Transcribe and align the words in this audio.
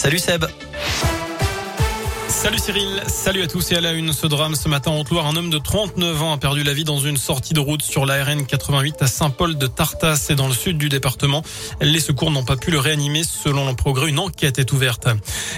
Salut 0.00 0.18
Seb. 0.18 0.69
Salut 2.42 2.58
Cyril, 2.58 3.02
salut 3.06 3.42
à 3.42 3.46
tous 3.46 3.70
et 3.70 3.76
à 3.76 3.82
la 3.82 3.92
une. 3.92 4.14
Ce 4.14 4.26
drame 4.26 4.54
ce 4.54 4.66
matin 4.66 4.92
en 4.92 5.00
Haute-Loire, 5.00 5.26
un 5.26 5.36
homme 5.36 5.50
de 5.50 5.58
39 5.58 6.22
ans 6.22 6.32
a 6.32 6.38
perdu 6.38 6.62
la 6.62 6.72
vie 6.72 6.84
dans 6.84 6.98
une 6.98 7.18
sortie 7.18 7.52
de 7.52 7.60
route 7.60 7.82
sur 7.82 8.06
la 8.06 8.24
RN 8.24 8.46
88 8.46 9.02
à 9.02 9.06
Saint-Paul 9.08 9.58
de 9.58 9.66
Tartas 9.66 10.28
et 10.30 10.36
dans 10.36 10.48
le 10.48 10.54
sud 10.54 10.78
du 10.78 10.88
département. 10.88 11.42
Les 11.82 12.00
secours 12.00 12.30
n'ont 12.30 12.42
pas 12.42 12.56
pu 12.56 12.70
le 12.70 12.78
réanimer. 12.78 13.24
Selon 13.24 13.68
le 13.68 13.76
progrès, 13.76 14.08
une 14.08 14.18
enquête 14.18 14.58
est 14.58 14.72
ouverte. 14.72 15.06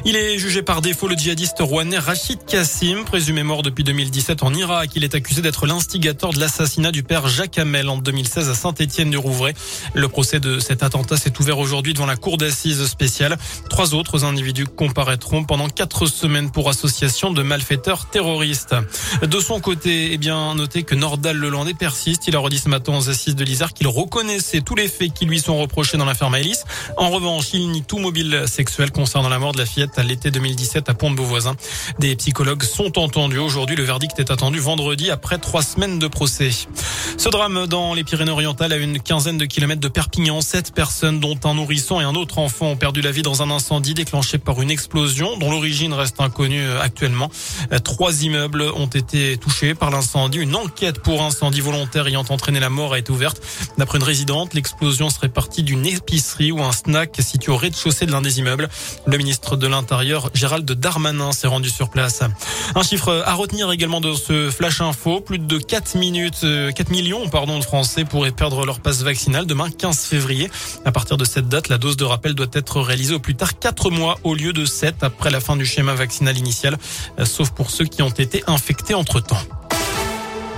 Il 0.05 0.17
est 0.17 0.39
jugé 0.39 0.63
par 0.63 0.81
défaut 0.81 1.07
le 1.07 1.15
djihadiste 1.15 1.59
rouennais 1.61 2.01
Rachid 2.01 2.45
Kassim, 2.47 3.05
présumé 3.05 3.45
mort 3.45 3.63
depuis 3.63 3.85
2017 3.85 4.43
en 4.43 4.53
Irak. 4.53 4.91
Il 4.97 5.05
est 5.05 5.15
accusé 5.15 5.41
d'être 5.41 5.67
l'instigateur 5.67 6.33
de 6.33 6.41
l'assassinat 6.41 6.91
du 6.91 7.05
père 7.05 7.29
Jacques 7.29 7.59
Hamel 7.59 7.89
en 7.91 7.99
2016 7.99 8.51
à 8.51 8.57
Saint-Étienne-du-Rouvray. 8.57 9.55
Le 9.95 10.09
procès 10.09 10.41
de 10.41 10.59
cet 10.59 10.83
attentat 10.83 11.17
s'est 11.17 11.39
ouvert 11.39 11.61
aujourd'hui 11.61 11.95
devant 11.95 12.07
la 12.07 12.17
cour 12.17 12.39
d'assises 12.39 12.85
spéciale. 12.87 13.39
Trois 13.71 13.95
autres 13.95 14.25
individus 14.25 14.67
comparaîtront 14.67 15.45
pendant 15.45 15.69
quatre 15.69 16.07
semaines 16.07 16.51
pour 16.51 16.72
association 16.73 17.33
de 17.33 17.43
malfaiteurs 17.43 18.07
terroristes. 18.07 18.75
De 19.23 19.41
son 19.41 19.61
côté, 19.61 20.13
eh 20.13 20.19
bien, 20.19 20.55
notez 20.55 20.83
que 20.83 20.95
Nordal 20.95 21.37
Lelandais 21.37 21.75
persiste. 21.75 22.27
Il 22.27 22.35
a 22.35 22.39
redit 22.39 22.59
ce 22.59 22.71
matin 22.71 22.97
aux 22.97 23.11
assises 23.11 23.37
de 23.37 23.45
l'Isère 23.45 23.75
qu'il 23.75 23.89
reconnaissait 23.89 24.63
tous 24.63 24.75
les 24.75 24.89
faits 24.89 25.13
qui 25.13 25.27
lui 25.27 25.39
sont 25.39 25.59
reprochés 25.59 25.99
dans 25.99 26.07
l'affaire 26.07 26.31
Maëlys. 26.31 26.65
En 26.97 27.11
revanche, 27.11 27.51
il 27.53 27.71
nie 27.71 27.83
tout 27.83 27.99
mobile 27.99 28.45
sexuel 28.47 28.91
concernant 28.91 29.29
la 29.29 29.39
mort 29.39 29.53
de 29.53 29.59
la 29.59 29.67
fillette 29.67 29.99
à 29.99 30.03
l'été 30.03 30.31
2017 30.31 30.89
à 30.89 30.95
Pont-de-Beauvoisin. 30.95 31.55
Des 31.99 32.17
psychologues 32.17 32.63
sont 32.63 32.99
entendus. 32.99 33.39
Aujourd'hui, 33.39 33.77
le 33.77 33.85
verdict 33.85 34.19
est 34.19 34.31
attendu 34.31 34.59
vendredi 34.59 35.11
après 35.11 35.39
trois 35.39 35.63
semaines 35.63 35.99
de 35.99 36.07
procès. 36.07 36.51
Ce 37.23 37.29
drame 37.29 37.69
dans 37.69 37.95
les 37.95 38.03
Pyrénées-Orientales 38.03 38.73
à 38.73 38.77
une 38.79 38.99
quinzaine 38.99 39.39
de 39.39 39.45
kilomètres 39.45 39.81
de 39.81 39.87
Perpignan. 39.87 40.41
Sept 40.41 40.75
personnes, 40.75 41.21
dont 41.21 41.39
un 41.45 41.55
nourrisson 41.55 42.01
et 42.01 42.05
un 42.05 42.17
autre 42.17 42.39
enfant, 42.39 42.71
ont 42.71 42.77
perdu 42.77 43.01
la 43.01 43.13
vie 43.13 43.23
dans 43.23 43.43
un 43.43 43.51
incendie 43.53 43.95
déclenché 43.95 44.39
par 44.39 44.61
une 44.61 44.73
explosion 44.73 45.37
dont 45.37 45.49
l'origine 45.49 45.93
reste 45.93 46.21
inconnue 46.21 46.61
euh, 46.61 46.83
actuellement. 46.83 47.31
Euh, 47.71 47.79
trois 47.79 48.25
immeubles 48.25 48.63
ont 48.75 48.89
été 48.89 49.37
touchés 49.37 49.77
par 49.77 49.93
l'incendie. 49.93 50.39
Une 50.39 50.57
enquête 50.57 50.99
pour 50.99 51.23
incendie 51.23 51.61
volontaire 51.61 52.09
ayant 52.09 52.25
entraîné 52.29 52.59
la 52.59 52.71
mort 52.71 52.95
a 52.95 52.99
été 52.99 53.13
ouverte. 53.13 53.41
D'après 53.79 53.99
une 53.99 54.05
résidente, 54.05 54.55
l'explosion 54.55 55.09
serait 55.09 55.29
partie 55.29 55.63
d'une 55.63 55.87
épicerie 55.87 56.51
ou 56.51 56.61
un 56.61 56.73
snack 56.73 57.15
situé 57.21 57.53
au 57.53 57.57
rez-de-chaussée 57.57 58.05
de 58.05 58.11
l'un 58.11 58.23
des 58.23 58.41
immeubles. 58.41 58.69
Le 59.07 59.17
ministre 59.17 59.57
de 59.57 59.69
l'Intérieur, 59.69 60.29
Gérald 60.35 60.69
Darmanin, 60.69 61.31
s'est 61.31 61.47
rendu 61.47 61.71
sur 61.71 61.89
place. 61.89 62.25
Un 62.75 62.83
chiffre 62.83 63.23
à 63.25 63.35
retenir 63.35 63.71
également 63.71 64.01
de 64.01 64.13
ce 64.15 64.51
flash 64.51 64.81
info. 64.81 65.21
Plus 65.21 65.39
de 65.39 65.59
4 65.59 65.97
minutes, 65.99 66.41
4 66.41 66.45
euh, 66.45 66.93
pardon, 67.31 67.59
de 67.59 67.65
Français 67.65 68.05
pourraient 68.05 68.33
perdre 68.33 68.65
leur 68.65 68.81
passe 68.81 69.03
vaccinale 69.03 69.47
demain 69.47 69.71
15 69.71 70.05
février. 70.05 70.51
À 70.85 70.93
partir 70.93 71.17
de 71.17 71.25
cette 71.25 71.49
date, 71.49 71.69
la 71.69 71.79
dose 71.79 71.97
de 71.97 72.05
rappel 72.05 72.35
doit 72.35 72.47
être 72.53 72.81
réalisée 72.81 73.15
au 73.15 73.19
plus 73.19 73.35
tard 73.35 73.59
4 73.59 73.91
mois 73.91 74.19
au 74.25 74.35
lieu 74.35 74.53
de 74.53 74.65
7 74.65 75.03
après 75.03 75.31
la 75.31 75.41
fin 75.41 75.57
du 75.57 75.67
schéma 75.67 75.95
vaccinal 75.95 76.37
initial, 76.39 76.79
euh, 77.19 77.25
sauf 77.25 77.51
pour 77.51 77.71
ceux 77.71 77.85
qui 77.85 78.03
ont 78.03 78.11
été 78.11 78.43
infectés 78.47 78.95
entre-temps. 78.95 79.62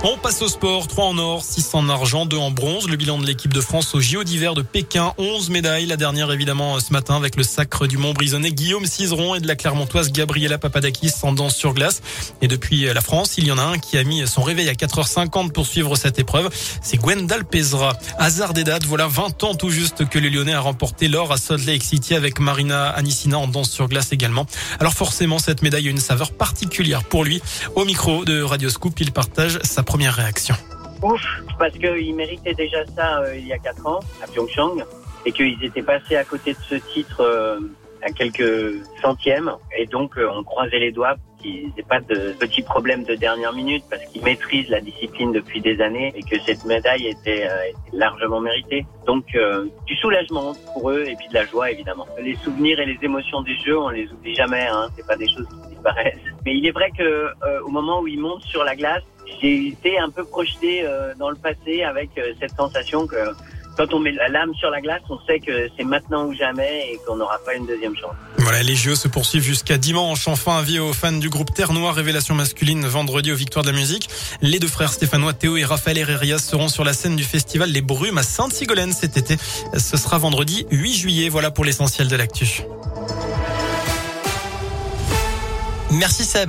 On 0.07 0.17
passe 0.17 0.43
au 0.43 0.47
sport. 0.47 0.87
3 0.87 1.05
en 1.05 1.17
or, 1.17 1.43
6 1.43 1.73
en 1.73 1.89
argent, 1.89 2.27
2 2.27 2.37
en 2.37 2.51
bronze. 2.51 2.87
Le 2.87 2.95
bilan 2.95 3.17
de 3.17 3.25
l'équipe 3.25 3.51
de 3.51 3.59
France 3.59 3.95
au 3.95 4.01
JO 4.01 4.23
d'hiver 4.23 4.53
de 4.53 4.61
Pékin. 4.61 5.13
11 5.17 5.49
médailles. 5.49 5.87
La 5.87 5.97
dernière, 5.97 6.31
évidemment, 6.31 6.79
ce 6.79 6.93
matin 6.93 7.15
avec 7.15 7.35
le 7.35 7.41
sacre 7.41 7.87
du 7.87 7.97
Mont-Brisonnais 7.97 8.51
Guillaume 8.51 8.85
Cizeron 8.85 9.33
et 9.33 9.39
de 9.39 9.47
la 9.47 9.55
Clermontoise 9.55 10.11
Gabriela 10.11 10.59
Papadakis 10.59 11.11
en 11.23 11.33
danse 11.33 11.55
sur 11.55 11.73
glace. 11.73 12.03
Et 12.43 12.47
depuis 12.47 12.81
la 12.81 13.01
France, 13.01 13.39
il 13.39 13.47
y 13.47 13.51
en 13.51 13.57
a 13.57 13.63
un 13.63 13.79
qui 13.79 13.97
a 13.97 14.03
mis 14.03 14.27
son 14.27 14.43
réveil 14.43 14.69
à 14.69 14.73
4h50 14.73 15.51
pour 15.51 15.65
suivre 15.65 15.95
cette 15.95 16.19
épreuve. 16.19 16.51
C'est 16.83 16.97
Gwendal 16.97 17.43
Pesra. 17.43 17.97
Hasard 18.19 18.53
des 18.53 18.63
dates. 18.63 18.85
Voilà 18.85 19.07
20 19.07 19.43
ans 19.43 19.55
tout 19.55 19.71
juste 19.71 20.07
que 20.07 20.19
le 20.19 20.29
Lyonnais 20.29 20.53
a 20.53 20.59
remporté 20.59 21.07
l'or 21.07 21.31
à 21.31 21.37
Salt 21.37 21.65
Lake 21.65 21.83
City 21.83 22.13
avec 22.13 22.39
Marina 22.39 22.89
Anissina 22.89 23.39
en 23.39 23.47
danse 23.47 23.71
sur 23.71 23.87
glace 23.87 24.11
également. 24.11 24.45
Alors 24.79 24.93
forcément, 24.93 25.39
cette 25.39 25.63
médaille 25.63 25.87
a 25.87 25.89
une 25.89 25.97
saveur 25.97 26.31
particulière 26.31 27.03
pour 27.05 27.23
lui. 27.23 27.41
Au 27.73 27.85
micro 27.85 28.23
de 28.23 28.43
Radio 28.43 28.69
Scoop, 28.69 28.99
il 28.99 29.11
partage 29.11 29.57
sa 29.63 29.81
réaction 30.03 30.55
Ouf, 31.01 31.21
parce 31.57 31.73
qu'ils 31.73 32.15
méritaient 32.15 32.53
déjà 32.53 32.85
ça 32.95 33.19
euh, 33.19 33.37
il 33.37 33.47
y 33.47 33.53
a 33.53 33.57
4 33.57 33.85
ans 33.87 33.99
à 34.23 34.27
Pyeongchang 34.27 34.83
et 35.25 35.31
qu'ils 35.31 35.63
étaient 35.63 35.81
passés 35.81 36.15
à 36.15 36.23
côté 36.23 36.53
de 36.53 36.59
ce 36.69 36.75
titre 36.75 37.21
euh, 37.21 37.59
quelques 38.11 38.83
centièmes 39.01 39.51
et 39.77 39.85
donc 39.85 40.17
euh, 40.17 40.29
on 40.33 40.43
croisait 40.43 40.79
les 40.79 40.91
doigts 40.91 41.15
qu'ils 41.41 41.71
n'aient 41.75 41.83
pas 41.83 41.99
de 41.99 42.33
petits 42.39 42.61
problèmes 42.61 43.03
de 43.03 43.15
dernière 43.15 43.53
minute 43.53 43.83
parce 43.89 44.03
qu'ils 44.05 44.23
maîtrisent 44.23 44.69
la 44.69 44.81
discipline 44.81 45.31
depuis 45.31 45.61
des 45.61 45.81
années 45.81 46.13
et 46.15 46.23
que 46.23 46.39
cette 46.45 46.65
médaille 46.65 47.07
était, 47.07 47.47
largement 47.93 48.39
méritée. 48.39 48.85
Donc 49.05 49.25
du 49.85 49.95
soulagement 49.97 50.53
pour 50.73 50.89
eux 50.89 51.03
et 51.05 51.15
puis 51.15 51.27
de 51.27 51.33
la 51.33 51.45
joie 51.45 51.69
évidemment. 51.71 52.07
Les 52.19 52.35
souvenirs 52.35 52.79
et 52.79 52.85
les 52.85 52.97
émotions 53.01 53.41
des 53.41 53.55
jeux, 53.57 53.77
on 53.77 53.89
les 53.89 54.11
oublie 54.11 54.33
jamais. 54.33 54.65
Hein, 54.65 54.87
c'est 54.95 55.05
pas 55.05 55.17
des 55.17 55.27
choses 55.27 55.47
qui 55.47 55.75
disparaissent. 55.75 56.17
Mais 56.45 56.55
il 56.55 56.65
est 56.65 56.71
vrai 56.71 56.89
que 56.97 57.27
au 57.63 57.69
moment 57.69 57.99
où 58.01 58.07
ils 58.07 58.19
montent 58.19 58.43
sur 58.43 58.63
la 58.63 58.75
glace, 58.75 59.03
j'ai 59.41 59.67
été 59.67 59.97
un 59.97 60.09
peu 60.09 60.23
projeté 60.23 60.81
euh, 60.83 61.13
dans 61.15 61.29
le 61.29 61.35
passé 61.35 61.83
avec 61.83 62.09
euh, 62.17 62.33
cette 62.39 62.55
sensation 62.55 63.07
que 63.07 63.15
quand 63.77 63.93
on 63.93 63.99
met 63.99 64.11
la 64.11 64.27
lame 64.29 64.53
sur 64.55 64.69
la 64.69 64.81
glace, 64.81 65.01
on 65.09 65.19
sait 65.27 65.39
que 65.39 65.69
c'est 65.77 65.83
maintenant 65.83 66.25
ou 66.25 66.33
jamais 66.33 66.91
et 66.91 66.99
qu'on 67.05 67.17
n'aura 67.17 67.37
pas 67.45 67.55
une 67.55 67.65
deuxième 67.65 67.95
chance. 67.95 68.13
Voilà, 68.37 68.63
les 68.63 68.75
jeux 68.75 68.95
se 68.95 69.07
poursuivent 69.07 69.43
jusqu'à 69.43 69.77
dimanche. 69.77 70.27
Enfin, 70.27 70.57
avis 70.57 70.79
aux 70.79 70.93
fans 70.93 71.11
du 71.11 71.29
groupe 71.29 71.53
Terre 71.53 71.73
Noire 71.73 71.95
Révélation 71.95 72.35
masculine 72.35 72.85
vendredi 72.85 73.31
aux 73.31 73.35
Victoires 73.35 73.65
de 73.65 73.71
la 73.71 73.77
musique. 73.77 74.09
Les 74.41 74.59
deux 74.59 74.67
frères 74.67 74.93
stéphanois 74.93 75.33
Théo 75.33 75.57
et 75.57 75.65
Raphaël 75.65 75.97
Herrerias 75.97 76.39
seront 76.39 76.67
sur 76.67 76.83
la 76.83 76.93
scène 76.93 77.15
du 77.15 77.23
festival 77.23 77.71
Les 77.71 77.81
Brumes 77.81 78.17
à 78.17 78.23
Sainte-Sigolène 78.23 78.93
cet 78.93 79.17
été. 79.17 79.37
Ce 79.77 79.97
sera 79.97 80.17
vendredi 80.17 80.65
8 80.71 80.93
juillet. 80.93 81.29
Voilà 81.29 81.51
pour 81.51 81.65
l'essentiel 81.65 82.07
de 82.07 82.15
l'actu. 82.15 82.61
Merci 85.91 86.25
Seb. 86.25 86.43